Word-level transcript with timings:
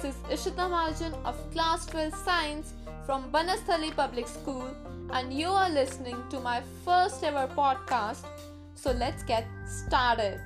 This 0.00 0.14
is 0.14 0.22
Ishita 0.34 0.66
Mahajan 0.70 1.14
of 1.24 1.36
Class 1.50 1.84
12 1.86 2.14
Science 2.14 2.72
from 3.04 3.32
Banasthali 3.32 3.96
Public 3.96 4.28
School, 4.28 4.68
and 5.10 5.32
you 5.32 5.48
are 5.48 5.68
listening 5.70 6.22
to 6.30 6.38
my 6.38 6.62
first 6.84 7.24
ever 7.24 7.48
podcast. 7.56 8.24
So 8.76 8.92
let's 8.92 9.24
get 9.24 9.44
started. 9.66 10.40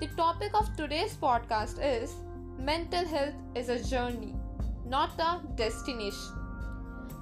The 0.00 0.06
topic 0.16 0.54
of 0.54 0.74
today's 0.74 1.14
podcast 1.16 1.84
is 1.84 2.14
Mental 2.56 3.04
health 3.04 3.34
is 3.54 3.68
a 3.68 3.78
journey, 3.84 4.34
not 4.86 5.20
a 5.20 5.42
destination. 5.54 6.32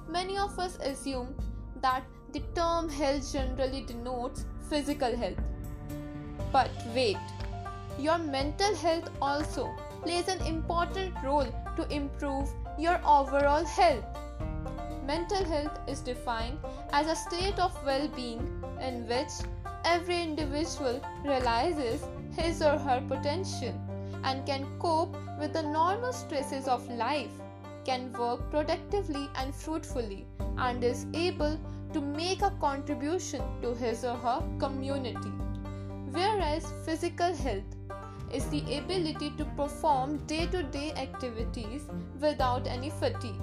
Many 0.07 0.37
of 0.37 0.57
us 0.57 0.77
assume 0.77 1.35
that 1.81 2.03
the 2.31 2.39
term 2.55 2.87
health 2.87 3.29
generally 3.33 3.83
denotes 3.85 4.45
physical 4.69 5.13
health. 5.17 5.43
But 6.53 6.69
wait, 6.95 7.17
your 7.99 8.19
mental 8.19 8.73
health 8.73 9.09
also 9.21 9.69
plays 10.03 10.27
an 10.27 10.41
important 10.45 11.13
role 11.23 11.47
to 11.75 11.87
improve 11.93 12.49
your 12.77 12.99
overall 13.05 13.65
health. 13.65 14.05
Mental 15.05 15.43
health 15.43 15.79
is 15.87 15.99
defined 15.99 16.57
as 16.93 17.07
a 17.07 17.15
state 17.15 17.59
of 17.59 17.85
well 17.85 18.07
being 18.09 18.41
in 18.81 19.07
which 19.07 19.31
every 19.83 20.21
individual 20.21 21.01
realizes 21.23 22.03
his 22.35 22.61
or 22.61 22.77
her 22.77 23.03
potential 23.07 23.73
and 24.23 24.45
can 24.45 24.67
cope 24.79 25.15
with 25.39 25.53
the 25.53 25.63
normal 25.63 26.13
stresses 26.13 26.67
of 26.67 26.87
life, 26.89 27.31
can 27.83 28.13
work 28.13 28.49
productively 28.51 29.27
and 29.35 29.53
fruitfully, 29.53 30.25
and 30.57 30.83
is 30.83 31.07
able 31.13 31.59
to 31.93 32.01
make 32.01 32.41
a 32.41 32.53
contribution 32.61 33.41
to 33.61 33.73
his 33.73 34.05
or 34.05 34.15
her 34.15 34.41
community. 34.59 35.31
Whereas 36.11 36.71
physical 36.85 37.33
health 37.33 37.75
is 38.33 38.45
the 38.49 38.77
ability 38.77 39.31
to 39.37 39.45
perform 39.57 40.17
day 40.27 40.45
to 40.47 40.63
day 40.63 40.91
activities 40.93 41.83
without 42.19 42.67
any 42.67 42.89
fatigue. 42.89 43.41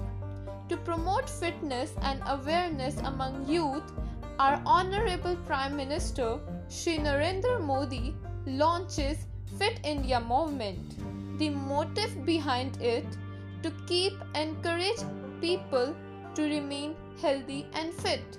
To 0.69 0.77
promote 0.77 1.29
fitness 1.29 1.93
and 2.01 2.21
awareness 2.27 2.97
among 2.97 3.47
youth, 3.47 3.91
our 4.39 4.61
Honorable 4.65 5.35
Prime 5.47 5.75
Minister 5.75 6.39
Shri 6.69 6.97
Narendra 6.97 7.59
Modi 7.61 8.15
launches 8.45 9.25
Fit 9.57 9.79
India 9.83 10.19
movement. 10.19 11.39
The 11.39 11.49
motive 11.49 12.25
behind 12.25 12.81
it 12.81 13.05
to 13.63 13.71
keep 13.87 14.13
encourage 14.35 15.01
people 15.41 15.95
to 16.35 16.43
remain 16.43 16.95
healthy 17.21 17.65
and 17.73 17.93
fit. 17.93 18.37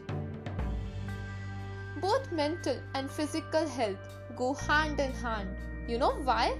Both 2.00 2.30
mental 2.32 2.76
and 2.94 3.10
physical 3.10 3.66
health 3.66 3.98
go 4.36 4.54
hand 4.54 5.00
in 5.00 5.12
hand 5.12 5.48
you 5.88 5.98
know 5.98 6.12
why? 6.24 6.56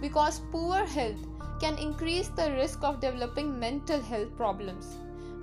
Because 0.00 0.40
poor 0.50 0.84
health 0.86 1.26
can 1.60 1.78
increase 1.78 2.28
the 2.28 2.50
risk 2.52 2.82
of 2.82 3.00
developing 3.00 3.58
mental 3.58 4.00
health 4.00 4.36
problems. 4.36 4.96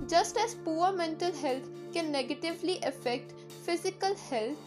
Just 0.08 0.36
as 0.36 0.54
poor 0.54 0.92
mental 0.92 1.32
health 1.32 1.68
can 1.92 2.12
negatively 2.12 2.78
affect 2.82 3.32
physical 3.64 4.14
health 4.30 4.58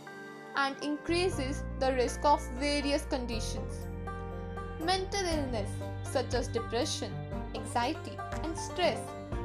and 0.55 0.75
increases 0.83 1.63
the 1.79 1.93
risk 1.93 2.21
of 2.23 2.41
various 2.59 3.05
conditions. 3.05 3.87
Mental 4.83 5.25
illness 5.25 5.69
such 6.03 6.33
as 6.33 6.47
depression, 6.47 7.11
anxiety, 7.55 8.17
and 8.43 8.57
stress 8.57 8.99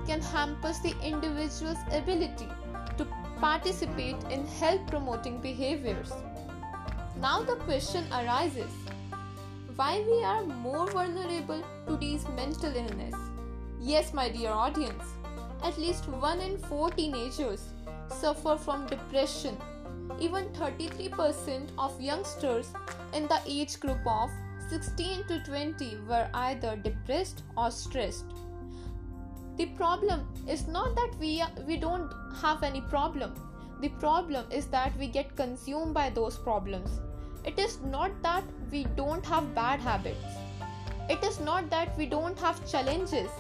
can 0.07 0.21
hamper 0.21 0.73
the 0.83 0.95
individual's 1.03 1.79
ability 1.93 2.49
to 2.97 3.07
participate 3.41 4.17
in 4.31 4.47
health 4.47 4.87
promoting 4.87 5.41
behaviors. 5.41 6.13
Now 7.21 7.43
the 7.43 7.57
question 7.57 8.05
arises 8.13 8.73
why 9.79 10.03
we 10.11 10.25
are 10.25 10.45
more 10.45 10.89
vulnerable 10.91 11.63
to 11.87 11.97
these 11.99 12.27
mental 12.35 12.75
illness. 12.75 13.15
Yes, 13.81 14.13
my 14.13 14.29
dear 14.29 14.51
audience, 14.51 15.05
at 15.63 15.79
least 15.79 16.09
1 16.09 16.41
in 16.41 16.59
4 16.59 16.91
teenagers 16.91 17.63
suffer 18.09 18.57
from 18.57 18.89
depression. 18.89 19.57
Even 20.19 20.49
33% 20.49 21.71
of 21.79 22.01
youngsters 22.01 22.73
in 23.15 23.29
the 23.29 23.41
age 23.47 23.79
group 23.79 24.05
of 24.05 24.31
16 24.69 25.25
to 25.29 25.41
20 25.45 25.99
were 26.09 26.29
either 26.35 26.75
depressed 26.75 27.45
or 27.57 27.71
stressed. 27.71 28.25
The 29.59 29.67
problem 29.83 30.27
is 30.49 30.67
not 30.67 30.97
that 30.97 31.13
we, 31.21 31.45
we 31.69 31.77
don't 31.77 32.13
have 32.43 32.65
any 32.65 32.81
problem. 32.81 33.33
The 33.81 33.91
problem 33.91 34.45
is 34.51 34.67
that 34.79 34.99
we 34.99 35.07
get 35.07 35.37
consumed 35.37 35.95
by 35.95 36.11
those 36.11 36.37
problems 36.37 37.01
it 37.49 37.59
is 37.59 37.81
not 37.81 38.11
that 38.23 38.45
we 38.71 38.85
don't 38.97 39.25
have 39.25 39.55
bad 39.55 39.81
habits. 39.81 40.39
It 41.09 41.25
is 41.25 41.41
not 41.41 41.71
that 41.71 41.97
we 41.97 42.05
don't 42.05 42.39
have 42.39 42.71
challenges. 42.71 43.31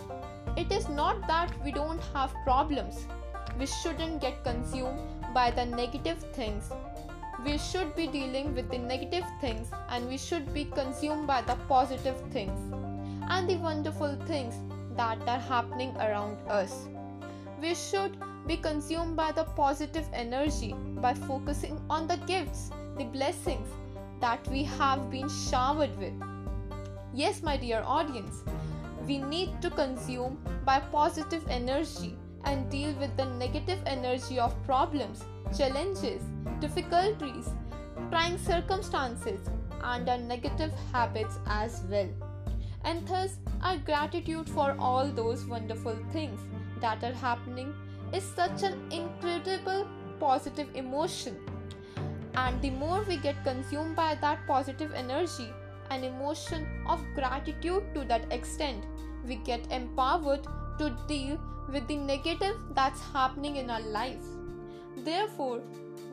It 0.56 0.72
is 0.72 0.88
not 0.88 1.26
that 1.28 1.52
we 1.62 1.72
don't 1.72 2.02
have 2.14 2.32
problems. 2.42 3.06
We 3.58 3.66
shouldn't 3.66 4.22
get 4.22 4.42
consumed 4.44 5.00
by 5.34 5.50
the 5.50 5.66
negative 5.66 6.24
things. 6.32 6.70
We 7.44 7.58
should 7.58 7.94
be 7.94 8.06
dealing 8.06 8.54
with 8.54 8.70
the 8.70 8.78
negative 8.78 9.26
things 9.42 9.68
and 9.90 10.08
we 10.08 10.16
should 10.16 10.54
be 10.54 10.64
consumed 10.64 11.26
by 11.26 11.42
the 11.42 11.56
positive 11.68 12.18
things 12.30 12.58
and 13.28 13.46
the 13.48 13.56
wonderful 13.56 14.16
things 14.26 14.54
that 14.96 15.18
are 15.28 15.44
happening 15.50 15.94
around 15.98 16.38
us. 16.48 16.88
We 17.60 17.74
should 17.74 18.16
be 18.46 18.56
consumed 18.56 19.16
by 19.16 19.32
the 19.32 19.44
positive 19.44 20.08
energy 20.14 20.74
by 21.06 21.12
focusing 21.12 21.78
on 21.90 22.08
the 22.08 22.16
gifts, 22.32 22.70
the 22.96 23.04
blessings, 23.04 23.68
that 24.20 24.46
we 24.48 24.64
have 24.64 25.10
been 25.10 25.28
showered 25.28 25.96
with. 25.98 26.14
Yes, 27.14 27.42
my 27.42 27.56
dear 27.56 27.82
audience, 27.84 28.42
we 29.06 29.18
need 29.18 29.60
to 29.62 29.70
consume 29.70 30.38
by 30.64 30.80
positive 30.80 31.44
energy 31.48 32.16
and 32.44 32.70
deal 32.70 32.92
with 32.94 33.16
the 33.16 33.24
negative 33.24 33.78
energy 33.86 34.38
of 34.38 34.54
problems, 34.64 35.24
challenges, 35.56 36.22
difficulties, 36.60 37.50
trying 38.10 38.38
circumstances, 38.38 39.40
and 39.82 40.08
our 40.08 40.18
negative 40.18 40.72
habits 40.92 41.38
as 41.46 41.82
well. 41.88 42.08
And 42.84 43.06
thus, 43.06 43.38
our 43.62 43.76
gratitude 43.78 44.48
for 44.48 44.76
all 44.78 45.10
those 45.10 45.46
wonderful 45.46 45.96
things 46.12 46.40
that 46.80 47.02
are 47.02 47.12
happening 47.14 47.74
is 48.12 48.22
such 48.22 48.62
an 48.62 48.80
incredible 48.90 49.86
positive 50.20 50.68
emotion 50.74 51.36
and 52.38 52.60
the 52.62 52.70
more 52.70 53.02
we 53.08 53.16
get 53.16 53.42
consumed 53.44 53.96
by 53.96 54.14
that 54.22 54.46
positive 54.46 54.92
energy 54.94 55.48
and 55.90 56.04
emotion 56.04 56.66
of 56.86 57.04
gratitude 57.14 57.82
to 57.94 58.04
that 58.04 58.32
extent, 58.32 58.84
we 59.26 59.36
get 59.36 59.72
empowered 59.72 60.44
to 60.78 60.90
deal 61.08 61.40
with 61.72 61.86
the 61.88 61.96
negative 61.96 62.56
that's 62.74 63.00
happening 63.12 63.56
in 63.56 63.70
our 63.70 63.80
life. 63.80 64.26
Therefore, 64.98 65.58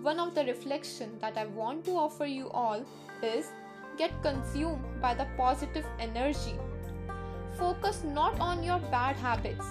one 0.02 0.19
of 0.19 0.34
the 0.34 0.46
reflection 0.46 1.12
that 1.19 1.38
I 1.38 1.46
want 1.46 1.85
to 1.85 1.91
offer 1.91 2.25
you 2.25 2.50
all 2.50 2.84
is 3.22 3.52
get 3.97 4.12
consumed 4.24 4.84
by 5.02 5.14
the 5.14 5.28
positive 5.38 5.85
energy. 6.00 6.56
Focus 7.59 8.03
not 8.03 8.40
on 8.40 8.64
your 8.64 8.80
bad 8.96 9.16
habits. 9.16 9.66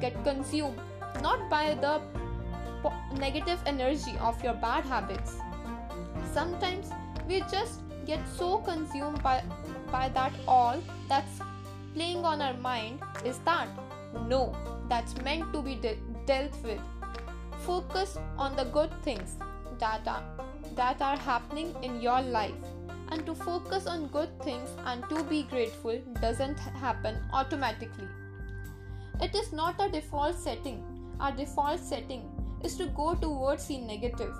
Get 0.00 0.22
consumed 0.24 0.78
not 1.20 1.50
by 1.50 1.74
the 1.74 2.00
po- 2.82 2.94
negative 3.16 3.58
energy 3.66 4.16
of 4.20 4.42
your 4.44 4.54
bad 4.54 4.84
habits 4.84 5.40
sometimes 6.32 6.90
we 7.28 7.40
just 7.50 7.80
get 8.06 8.20
so 8.36 8.58
consumed 8.58 9.22
by 9.22 9.42
by 9.90 10.08
that 10.10 10.32
all 10.46 10.80
that's 11.08 11.40
playing 11.94 12.24
on 12.24 12.40
our 12.40 12.54
mind 12.54 13.00
is 13.24 13.38
that 13.50 13.68
no 14.28 14.54
that's 14.88 15.16
meant 15.22 15.52
to 15.52 15.62
be 15.62 15.74
de- 15.74 15.98
dealt 16.26 16.56
with. 16.62 16.80
Focus 17.60 18.18
on 18.38 18.54
the 18.56 18.64
good 18.64 18.90
things 19.02 19.36
that 19.78 20.06
are 20.06 20.22
that 20.74 21.00
are 21.00 21.16
happening 21.16 21.74
in 21.82 22.00
your 22.00 22.20
life. 22.20 22.72
And 23.08 23.24
to 23.26 23.34
focus 23.34 23.86
on 23.86 24.08
good 24.08 24.30
things 24.42 24.70
and 24.84 25.08
to 25.08 25.22
be 25.24 25.44
grateful 25.44 26.00
doesn't 26.20 26.58
happen 26.58 27.18
automatically. 27.32 28.08
It 29.20 29.34
is 29.34 29.52
not 29.52 29.76
a 29.80 29.88
default 29.88 30.36
setting. 30.36 30.82
Our 31.20 31.32
default 31.32 31.80
setting 31.80 32.24
is 32.62 32.76
to 32.76 32.86
go 32.86 33.14
towards 33.14 33.68
the 33.68 33.78
negative 33.78 34.34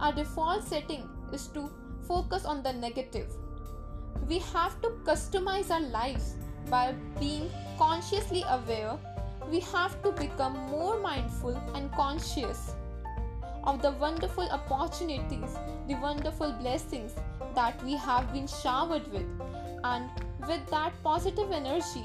our 0.00 0.12
default 0.12 0.64
setting 0.64 1.08
is 1.32 1.46
to 1.48 1.70
focus 2.06 2.44
on 2.44 2.62
the 2.62 2.72
negative. 2.72 3.30
We 4.28 4.38
have 4.54 4.80
to 4.82 4.88
customize 5.04 5.70
our 5.70 5.80
lives 5.80 6.34
by 6.70 6.94
being 7.18 7.50
consciously 7.78 8.44
aware. 8.48 8.96
We 9.50 9.60
have 9.60 10.02
to 10.02 10.12
become 10.12 10.54
more 10.70 11.00
mindful 11.00 11.56
and 11.74 11.90
conscious 11.92 12.74
of 13.64 13.82
the 13.82 13.92
wonderful 13.92 14.48
opportunities, 14.50 15.56
the 15.88 15.94
wonderful 15.94 16.52
blessings 16.52 17.14
that 17.54 17.82
we 17.84 17.96
have 17.96 18.32
been 18.32 18.46
showered 18.46 19.10
with, 19.12 19.26
and 19.84 20.10
with 20.46 20.66
that 20.70 20.92
positive 21.02 21.50
energy, 21.52 22.04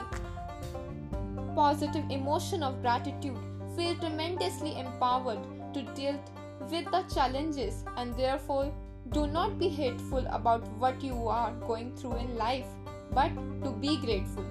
positive 1.55 2.09
emotion 2.09 2.63
of 2.63 2.81
gratitude, 2.81 3.37
feel 3.75 3.95
tremendously 3.95 4.79
empowered 4.79 5.39
to 5.73 5.83
deal 5.93 6.19
with 6.59 6.85
the 6.91 7.03
challenges 7.13 7.83
and 7.97 8.15
therefore 8.15 8.73
do 9.11 9.27
not 9.27 9.59
be 9.59 9.67
hateful 9.67 10.25
about 10.29 10.67
what 10.77 11.03
you 11.03 11.27
are 11.27 11.51
going 11.67 11.95
through 11.95 12.15
in 12.15 12.35
life, 12.37 12.65
but 13.11 13.31
to 13.63 13.71
be 13.71 13.97
grateful. 13.97 14.45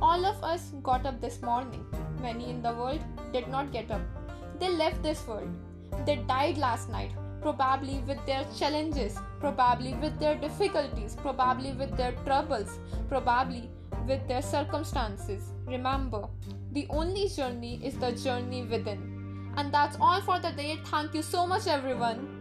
All 0.00 0.24
of 0.24 0.42
us 0.42 0.72
got 0.82 1.06
up 1.06 1.20
this 1.20 1.40
morning. 1.42 1.84
Many 2.20 2.50
in 2.50 2.62
the 2.62 2.72
world 2.72 3.00
did 3.32 3.48
not 3.48 3.72
get 3.72 3.90
up. 3.90 4.00
They 4.58 4.68
left 4.68 5.02
this 5.02 5.26
world. 5.26 5.48
They 6.06 6.16
died 6.16 6.58
last 6.58 6.88
night, 6.88 7.12
probably 7.40 7.98
with 8.06 8.24
their 8.26 8.44
challenges, 8.58 9.18
probably 9.40 9.94
with 9.94 10.18
their 10.18 10.34
difficulties, 10.34 11.16
probably 11.16 11.72
with 11.72 11.96
their 11.96 12.12
troubles, 12.24 12.78
probably 13.08 13.70
with 14.06 14.26
their 14.26 14.42
circumstances. 14.42 15.52
Remember, 15.66 16.28
the 16.72 16.86
only 16.90 17.28
journey 17.28 17.80
is 17.84 17.96
the 17.98 18.12
journey 18.12 18.62
within. 18.64 19.13
And 19.56 19.72
that's 19.72 19.96
all 20.00 20.20
for 20.20 20.38
the 20.38 20.50
day. 20.50 20.80
Thank 20.84 21.14
you 21.14 21.22
so 21.22 21.46
much, 21.46 21.66
everyone. 21.66 22.33